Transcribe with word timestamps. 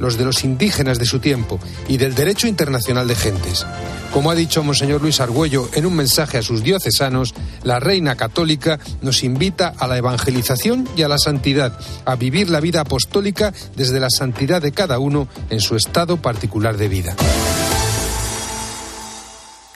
los 0.00 0.18
de 0.18 0.24
los 0.24 0.42
indígenas 0.42 0.98
de 0.98 1.04
su 1.04 1.20
tiempo 1.20 1.60
y 1.88 1.96
del 1.96 2.14
derecho 2.14 2.48
internacional 2.48 3.06
de 3.06 3.14
gentes. 3.14 3.66
Como 4.12 4.30
ha 4.30 4.34
dicho 4.34 4.64
Monseñor 4.64 5.00
Luis 5.00 5.20
Argüello 5.20 5.68
en 5.74 5.86
un 5.86 5.94
mensaje 5.94 6.38
a 6.38 6.42
sus 6.42 6.64
diocesanos, 6.64 7.32
la 7.62 7.78
Reina 7.78 8.16
Católica 8.16 8.80
nos 9.02 9.22
invita 9.22 9.72
a 9.78 9.86
la 9.86 9.98
evangelización 9.98 10.88
y 10.96 11.02
a 11.02 11.08
la 11.08 11.18
santidad, 11.18 11.78
a 12.04 12.16
vivir 12.16 12.50
la 12.50 12.60
vida 12.60 12.80
apostólica 12.80 13.52
desde 13.76 14.00
la 14.00 14.10
santidad 14.10 14.60
de 14.60 14.72
cada 14.72 14.98
uno 14.98 15.28
en 15.48 15.60
su 15.60 15.76
estado 15.76 16.16
particular 16.16 16.76
de 16.76 16.88
vida. 16.88 17.14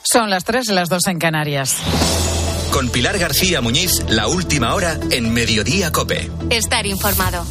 Son 0.03 0.29
las 0.29 0.43
tres, 0.43 0.67
las 0.67 0.89
dos 0.89 1.07
en 1.07 1.19
Canarias. 1.19 1.77
Con 2.71 2.89
Pilar 2.89 3.17
García 3.17 3.61
Muñiz, 3.61 4.03
la 4.09 4.27
última 4.27 4.73
hora 4.73 4.99
en 5.11 5.33
Mediodía 5.33 5.91
Cope. 5.91 6.29
Estar 6.49 6.85
informado. 6.85 7.45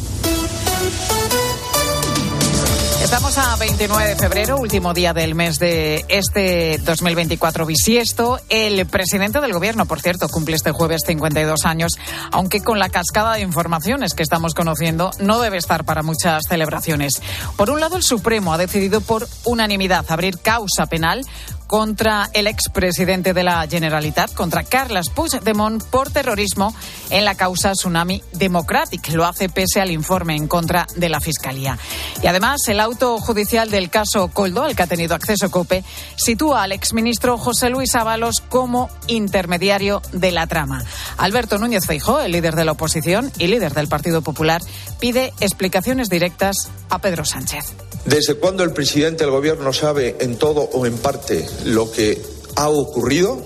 Estamos 3.05 3.37
a 3.37 3.55
29 3.57 4.09
de 4.09 4.15
febrero, 4.15 4.57
último 4.57 4.91
día 4.95 5.13
del 5.13 5.35
mes 5.35 5.59
de 5.59 6.03
este 6.07 6.79
2024 6.79 7.63
bisiesto. 7.67 8.39
El 8.49 8.83
presidente 8.87 9.39
del 9.41 9.53
gobierno, 9.53 9.85
por 9.85 10.01
cierto, 10.01 10.27
cumple 10.27 10.55
este 10.55 10.71
jueves 10.71 11.03
52 11.05 11.65
años, 11.65 11.91
aunque 12.31 12.61
con 12.61 12.79
la 12.79 12.89
cascada 12.89 13.35
de 13.35 13.41
informaciones 13.41 14.15
que 14.15 14.23
estamos 14.23 14.55
conociendo 14.55 15.11
no 15.19 15.39
debe 15.39 15.57
estar 15.57 15.85
para 15.85 16.01
muchas 16.01 16.45
celebraciones. 16.49 17.21
Por 17.55 17.69
un 17.69 17.79
lado, 17.79 17.95
el 17.95 18.01
Supremo 18.01 18.55
ha 18.55 18.57
decidido 18.57 19.01
por 19.01 19.27
unanimidad 19.43 20.03
abrir 20.09 20.39
causa 20.39 20.87
penal 20.87 21.21
contra 21.67 22.29
el 22.33 22.47
expresidente 22.47 23.33
de 23.33 23.43
la 23.43 23.67
Generalitat, 23.67 24.33
contra 24.33 24.63
Carles 24.63 25.09
Puigdemont, 25.09 25.83
por 25.83 26.11
terrorismo 26.11 26.73
en 27.09 27.25
la 27.25 27.35
causa 27.35 27.73
Tsunami 27.73 28.21
Democratic. 28.33 29.09
Lo 29.13 29.25
hace 29.25 29.49
pese 29.49 29.81
al 29.81 29.91
informe 29.91 30.35
en 30.35 30.47
contra 30.47 30.87
de 30.95 31.09
la 31.09 31.19
Fiscalía. 31.19 31.77
Y 32.21 32.27
además, 32.27 32.61
el 32.67 32.79
auto 32.79 33.17
judicial 33.17 33.71
del 33.71 33.89
caso 33.89 34.27
Coldo, 34.29 34.63
al 34.63 34.75
que 34.75 34.83
ha 34.83 34.87
tenido 34.87 35.15
acceso 35.15 35.51
COPE, 35.51 35.83
sitúa 36.15 36.63
al 36.63 36.71
exministro 36.71 37.37
José 37.37 37.69
Luis 37.69 37.95
Ábalos 37.95 38.41
como 38.47 38.89
intermediario 39.07 40.01
de 40.11 40.31
la 40.31 40.47
trama. 40.47 40.83
Alberto 41.17 41.57
Núñez 41.57 41.85
Feijó, 41.85 42.21
el 42.21 42.31
líder 42.31 42.55
de 42.55 42.65
la 42.65 42.73
oposición 42.73 43.31
y 43.37 43.47
líder 43.47 43.73
del 43.73 43.87
Partido 43.87 44.21
Popular, 44.21 44.61
pide 44.99 45.33
explicaciones 45.39 46.09
directas 46.09 46.55
a 46.89 46.99
Pedro 46.99 47.25
Sánchez. 47.25 47.73
¿Desde 48.05 48.35
cuándo 48.35 48.63
el 48.63 48.71
presidente 48.71 49.23
del 49.23 49.31
gobierno 49.31 49.73
sabe 49.73 50.15
en 50.19 50.37
todo 50.37 50.61
o 50.61 50.85
en 50.85 50.97
parte 50.97 51.47
lo 51.63 51.91
que 51.91 52.21
ha 52.55 52.69
ocurrido? 52.69 53.41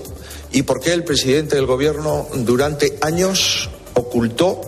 ¿Y 0.51 0.63
por 0.63 0.79
qué 0.79 0.93
el 0.93 1.03
presidente 1.03 1.55
del 1.55 1.65
gobierno 1.65 2.27
durante 2.33 2.97
años 3.01 3.69
ocultó 3.93 4.61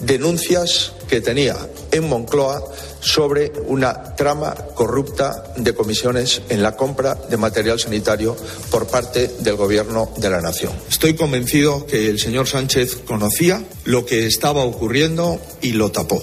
denuncias 0.00 0.92
que 1.08 1.20
tenía 1.20 1.56
en 1.92 2.08
Moncloa 2.08 2.62
sobre 3.00 3.52
una 3.66 4.14
trama 4.16 4.54
corrupta 4.74 5.52
de 5.56 5.74
comisiones 5.74 6.42
en 6.48 6.62
la 6.62 6.76
compra 6.76 7.14
de 7.14 7.36
material 7.36 7.78
sanitario 7.78 8.36
por 8.70 8.86
parte 8.86 9.28
del 9.40 9.56
Gobierno 9.56 10.10
de 10.16 10.30
la 10.30 10.40
Nación. 10.40 10.72
Estoy 10.88 11.14
convencido 11.14 11.86
que 11.86 12.08
el 12.08 12.18
señor 12.18 12.48
Sánchez 12.48 12.96
conocía 13.06 13.62
lo 13.84 14.06
que 14.06 14.26
estaba 14.26 14.64
ocurriendo 14.64 15.40
y 15.60 15.72
lo 15.72 15.92
tapó. 15.92 16.22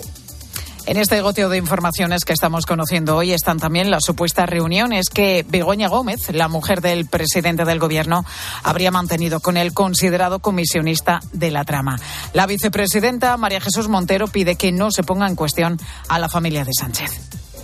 En 0.87 0.97
este 0.97 1.21
goteo 1.21 1.47
de 1.47 1.57
informaciones 1.57 2.25
que 2.25 2.33
estamos 2.33 2.65
conociendo 2.65 3.15
hoy 3.15 3.31
están 3.31 3.59
también 3.59 3.91
las 3.91 4.03
supuestas 4.03 4.49
reuniones 4.49 5.09
que 5.09 5.45
Begoña 5.47 5.87
Gómez, 5.87 6.33
la 6.33 6.47
mujer 6.47 6.81
del 6.81 7.05
presidente 7.05 7.65
del 7.65 7.79
gobierno, 7.79 8.25
habría 8.63 8.89
mantenido 8.89 9.39
con 9.39 9.57
el 9.57 9.73
considerado 9.73 10.39
comisionista 10.39 11.19
de 11.33 11.51
la 11.51 11.63
trama. 11.65 11.99
La 12.33 12.47
vicepresidenta 12.47 13.37
María 13.37 13.61
Jesús 13.61 13.87
Montero 13.87 14.27
pide 14.27 14.55
que 14.55 14.71
no 14.71 14.91
se 14.91 15.03
ponga 15.03 15.27
en 15.27 15.35
cuestión 15.35 15.79
a 16.07 16.17
la 16.17 16.29
familia 16.29 16.65
de 16.65 16.71
Sánchez. 16.77 17.11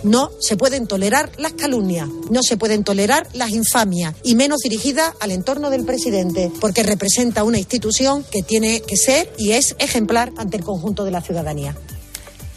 No 0.04 0.30
se 0.40 0.56
pueden 0.56 0.86
tolerar 0.86 1.32
las 1.38 1.54
calumnias, 1.54 2.08
no 2.30 2.44
se 2.44 2.56
pueden 2.56 2.84
tolerar 2.84 3.26
las 3.32 3.50
infamias, 3.50 4.14
y 4.22 4.36
menos 4.36 4.60
dirigidas 4.60 5.12
al 5.20 5.32
entorno 5.32 5.70
del 5.70 5.84
presidente, 5.84 6.52
porque 6.60 6.84
representa 6.84 7.42
una 7.42 7.58
institución 7.58 8.24
que 8.30 8.42
tiene 8.42 8.80
que 8.80 8.96
ser 8.96 9.32
y 9.38 9.52
es 9.52 9.74
ejemplar 9.80 10.32
ante 10.36 10.56
el 10.56 10.62
conjunto 10.62 11.04
de 11.04 11.10
la 11.10 11.20
ciudadanía. 11.20 11.74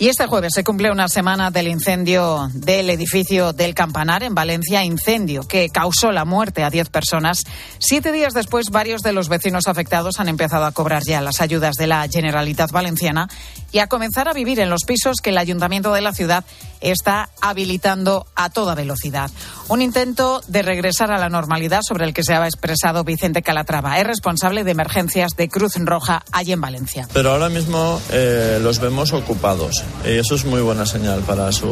Y 0.02 0.10
este 0.10 0.26
jueves 0.26 0.54
se 0.56 0.64
cumple 0.64 0.90
una 0.90 1.08
semana 1.08 1.52
del 1.52 1.68
incendio 1.68 2.50
del 2.56 2.90
edificio 2.90 3.54
del 3.54 3.76
Campanar 3.76 4.24
en 4.24 4.34
Valencia, 4.34 4.84
incendio 4.84 5.44
que 5.48 5.70
causó 5.70 6.12
la 6.12 6.26
muerte 6.26 6.64
a 6.64 6.72
10 6.72 6.90
personas. 6.90 7.44
Siete 7.78 8.12
días 8.12 8.34
después, 8.34 8.72
varios 8.72 9.04
de 9.04 9.14
los 9.14 9.30
vecinos 9.30 9.68
afectados 9.68 10.20
han 10.20 10.28
empezado 10.28 10.66
a 10.66 10.72
cobrar 10.72 11.04
ya 11.06 11.22
las 11.22 11.40
ayudas 11.40 11.76
de 11.76 11.86
la 11.86 12.08
Generalitat 12.12 12.72
Valenciana 12.72 13.30
y 13.72 13.78
a 13.78 13.86
comenzar 13.86 14.28
a 14.28 14.34
vivir 14.34 14.60
en 14.60 14.72
los 14.72 14.86
pisos 14.88 15.18
que 15.22 15.30
el 15.30 15.38
ayuntamiento 15.38 15.94
de 15.94 16.02
la 16.02 16.14
ciudad 16.14 16.46
está 16.82 17.30
habilitando 17.40 18.26
a 18.36 18.50
toda 18.50 18.74
velocidad. 18.74 19.30
Un 19.68 19.84
intento 19.84 20.42
de 20.48 20.64
regresar 20.64 21.12
a 21.12 21.20
la 21.20 21.30
normalidad 21.30 21.82
sobre 21.88 22.06
el 22.06 22.14
que 22.16 22.24
se 22.24 22.34
ha 22.34 22.44
expresado 22.44 23.04
Vicente 23.04 23.44
Calatrava. 23.44 24.00
Es 24.00 24.08
responsable 24.08 24.64
de 24.64 24.72
emergencias 24.72 25.34
de 25.38 25.48
Cruz 25.48 25.76
Roja 25.76 26.24
allí 26.32 26.54
en 26.54 26.62
Valencia. 26.62 27.08
Pero 27.14 27.34
ahora 27.34 27.50
mismo 27.50 28.02
eh, 28.10 28.60
los 28.64 28.80
vemos 28.80 29.14
ocupados 29.14 29.84
y 30.06 30.18
eso 30.18 30.36
es 30.36 30.46
muy 30.46 30.62
buena 30.62 30.86
señal 30.86 31.22
para 31.22 31.52
su, 31.52 31.70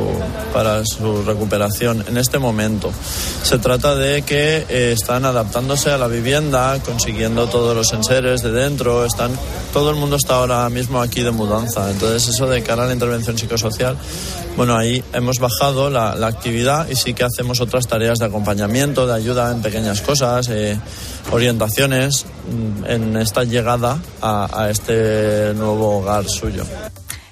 para 0.53 0.85
su 0.85 1.23
recuperación 1.23 2.03
en 2.07 2.17
este 2.17 2.37
momento. 2.37 2.91
Se 3.43 3.57
trata 3.57 3.95
de 3.95 4.21
que 4.21 4.65
eh, 4.69 4.91
están 4.91 5.25
adaptándose 5.25 5.91
a 5.91 5.97
la 5.97 6.07
vivienda, 6.07 6.79
consiguiendo 6.85 7.47
todos 7.47 7.75
los 7.75 7.91
enseres 7.93 8.41
de 8.41 8.51
dentro, 8.51 9.05
están, 9.05 9.31
todo 9.73 9.89
el 9.89 9.95
mundo 9.95 10.15
está 10.15 10.35
ahora 10.35 10.69
mismo 10.69 11.01
aquí 11.01 11.21
de 11.21 11.31
mudanza. 11.31 11.89
Entonces 11.89 12.27
eso 12.27 12.47
de 12.47 12.61
cara 12.61 12.83
a 12.83 12.87
la 12.87 12.93
intervención 12.93 13.37
psicosocial, 13.37 13.97
bueno, 14.55 14.77
ahí 14.77 15.03
hemos 15.13 15.39
bajado 15.39 15.89
la, 15.89 16.15
la 16.15 16.27
actividad 16.27 16.87
y 16.89 16.95
sí 16.95 17.13
que 17.13 17.23
hacemos 17.23 17.61
otras 17.61 17.87
tareas 17.87 18.19
de 18.19 18.25
acompañamiento, 18.25 19.07
de 19.07 19.13
ayuda 19.13 19.51
en 19.51 19.61
pequeñas 19.61 20.01
cosas, 20.01 20.49
eh, 20.49 20.79
orientaciones 21.31 22.25
mm, 22.25 22.85
en 22.85 23.17
esta 23.17 23.43
llegada 23.43 23.97
a 24.21 24.67
este 24.69 25.53
nuevo 25.55 25.99
hogar 25.99 26.27
suyo. 26.27 26.65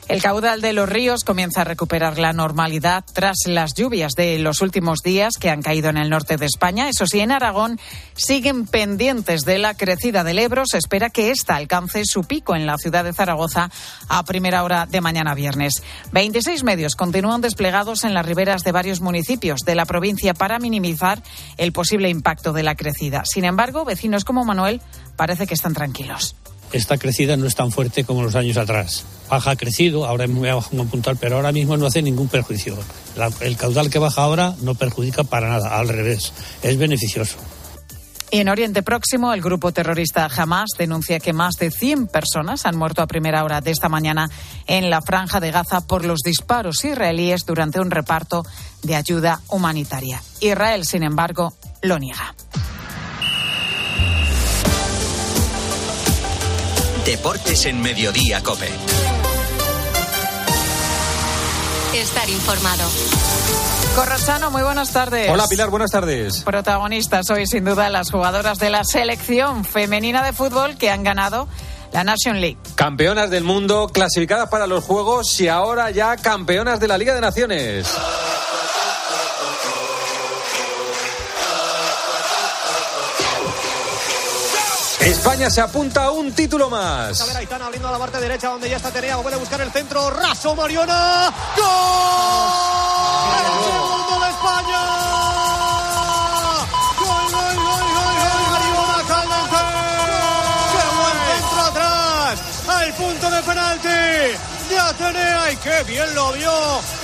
El 0.07 0.21
caudal 0.21 0.61
de 0.61 0.71
los 0.71 0.87
ríos 0.87 1.25
comienza 1.25 1.61
a 1.61 1.63
recuperar 1.65 2.17
la 2.17 2.31
normalidad 2.31 3.03
tras 3.11 3.39
las 3.45 3.73
lluvias 3.73 4.13
de 4.13 4.39
los 4.39 4.61
últimos 4.61 4.99
días 5.03 5.33
que 5.37 5.49
han 5.49 5.61
caído 5.61 5.89
en 5.89 5.97
el 5.97 6.09
norte 6.09 6.37
de 6.37 6.45
España. 6.45 6.87
Eso 6.87 7.05
sí, 7.05 7.19
en 7.19 7.33
Aragón 7.33 7.77
siguen 8.15 8.67
pendientes 8.67 9.41
de 9.41 9.57
la 9.57 9.73
crecida 9.73 10.23
del 10.23 10.39
Ebro. 10.39 10.63
Se 10.65 10.77
espera 10.77 11.09
que 11.09 11.29
ésta 11.31 11.57
alcance 11.57 12.03
su 12.05 12.23
pico 12.23 12.55
en 12.55 12.65
la 12.65 12.77
ciudad 12.77 13.03
de 13.03 13.11
Zaragoza 13.11 13.69
a 14.07 14.23
primera 14.23 14.63
hora 14.63 14.85
de 14.85 15.01
mañana 15.01 15.35
viernes. 15.35 15.83
26 16.13 16.63
medios 16.63 16.95
continúan 16.95 17.41
desplegados 17.41 18.05
en 18.05 18.13
las 18.13 18.25
riberas 18.25 18.63
de 18.63 18.71
varios 18.71 19.01
municipios 19.01 19.59
de 19.65 19.75
la 19.75 19.85
provincia 19.85 20.33
para 20.33 20.57
minimizar 20.57 21.21
el 21.57 21.73
posible 21.73 22.07
impacto 22.07 22.53
de 22.53 22.63
la 22.63 22.75
crecida. 22.75 23.25
Sin 23.25 23.43
embargo, 23.43 23.83
vecinos 23.83 24.23
como 24.23 24.45
Manuel 24.45 24.79
parece 25.17 25.47
que 25.47 25.53
están 25.53 25.73
tranquilos 25.73 26.37
esta 26.71 26.97
crecida 26.97 27.37
no 27.37 27.47
es 27.47 27.55
tan 27.55 27.71
fuerte 27.71 28.03
como 28.03 28.23
los 28.23 28.35
años 28.35 28.57
atrás. 28.57 29.05
Baja 29.29 29.51
ha 29.51 29.55
crecido, 29.55 30.05
ahora 30.05 30.25
es 30.25 30.29
muy 30.29 30.49
abajo 30.49 30.69
un 30.71 30.87
puntal, 30.87 31.17
pero 31.19 31.35
ahora 31.35 31.51
mismo 31.51 31.77
no 31.77 31.85
hace 31.85 32.01
ningún 32.01 32.27
perjuicio. 32.27 32.77
El 33.41 33.57
caudal 33.57 33.89
que 33.89 33.99
baja 33.99 34.21
ahora 34.21 34.55
no 34.61 34.75
perjudica 34.75 35.23
para 35.23 35.49
nada, 35.49 35.77
al 35.77 35.89
revés, 35.89 36.33
es 36.63 36.77
beneficioso. 36.77 37.37
Y 38.29 38.39
en 38.39 38.49
Oriente 38.49 38.83
Próximo, 38.83 39.33
el 39.33 39.41
grupo 39.41 39.71
terrorista 39.71 40.27
Hamas 40.35 40.71
denuncia 40.77 41.19
que 41.19 41.31
más 41.31 41.55
de 41.55 41.71
100 41.71 42.07
personas 42.07 42.65
han 42.65 42.75
muerto 42.75 43.01
a 43.01 43.07
primera 43.07 43.43
hora 43.45 43.61
de 43.61 43.71
esta 43.71 43.87
mañana 43.87 44.29
en 44.65 44.89
la 44.89 45.01
franja 45.01 45.39
de 45.39 45.51
Gaza 45.51 45.87
por 45.87 46.03
los 46.03 46.19
disparos 46.19 46.83
israelíes 46.83 47.45
durante 47.45 47.79
un 47.79 47.89
reparto 47.89 48.45
de 48.83 48.95
ayuda 48.95 49.39
humanitaria. 49.47 50.21
Israel, 50.41 50.85
sin 50.85 51.03
embargo, 51.03 51.53
lo 51.81 51.99
niega. 51.99 52.35
Deportes 57.07 57.65
en 57.65 57.79
Mediodía 57.79 58.43
Cope. 58.43 58.67
Estar 61.95 62.29
informado. 62.29 62.83
Corrosano, 63.95 64.51
muy 64.51 64.61
buenas 64.61 64.91
tardes. 64.91 65.29
Hola 65.29 65.45
Pilar, 65.47 65.69
buenas 65.69 65.89
tardes. 65.89 66.41
Protagonistas 66.41 67.29
hoy 67.29 67.47
sin 67.47 67.63
duda 67.63 67.89
las 67.89 68.11
jugadoras 68.11 68.59
de 68.59 68.71
la 68.71 68.83
selección 68.83 69.63
femenina 69.63 70.21
de 70.21 70.33
fútbol 70.33 70.75
que 70.75 70.89
han 70.89 71.03
ganado 71.03 71.47
la 71.93 72.03
Nation 72.03 72.41
League. 72.41 72.57
Campeonas 72.75 73.29
del 73.29 73.45
mundo, 73.45 73.89
clasificadas 73.93 74.49
para 74.49 74.67
los 74.67 74.83
Juegos 74.83 75.39
y 75.39 75.47
ahora 75.47 75.89
ya 75.91 76.17
campeonas 76.17 76.81
de 76.81 76.89
la 76.89 76.97
Liga 76.97 77.15
de 77.15 77.21
Naciones. 77.21 77.87
España 85.07 85.49
se 85.49 85.61
apunta 85.61 86.03
a 86.03 86.11
un 86.11 86.33
título 86.33 86.69
más. 86.69 87.21
A 87.21 87.25
ver, 87.27 87.37
Aitana 87.37 87.65
abriendo 87.65 87.87
a 87.87 87.91
la 87.91 87.97
parte 87.97 88.19
derecha 88.19 88.49
donde 88.49 88.69
ya 88.69 88.75
está 88.75 88.91
Terea. 88.91 89.17
Puede 89.19 89.37
buscar 89.37 89.61
el 89.61 89.71
centro. 89.71 90.09
Raso 90.09 90.53
Mariona. 90.53 91.33
¡Gol! 91.55 91.65
¡El 93.37 93.45
segundo 93.63 94.19
de 94.25 94.29
España! 94.29 94.81
¡Gol, 96.99 97.31
gol, 97.31 97.55
gol, 97.55 97.55
gol, 97.55 97.83
gol! 97.95 98.43
Mariona 98.51 98.99
Caldente. 99.07 99.63
¡Qué 100.73 100.83
buen 100.99 101.17
centro 101.31 101.61
atrás! 101.61 102.35
Al 102.67 102.93
punto 102.93 103.25
de 103.31 103.43
penalti 103.43 103.87
de 104.69 104.77
Atenea. 104.77 105.51
¡Y 105.53 105.55
qué 105.57 105.83
bien 105.83 106.15
lo 106.15 106.33
vio 106.33 106.51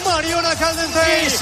Mariona 0.05 0.55
Caldente! 0.57 1.25
Y 1.25 1.29
se 1.29 1.38